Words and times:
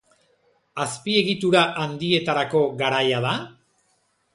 Azpiegitura 0.85 1.63
handietarako 1.85 2.67
garaia 2.85 3.23
da? 3.31 3.41